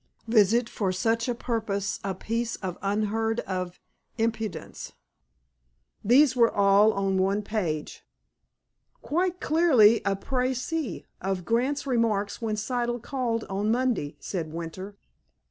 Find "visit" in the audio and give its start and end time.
0.27-0.67